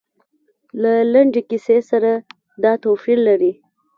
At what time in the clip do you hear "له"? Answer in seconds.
0.81-0.93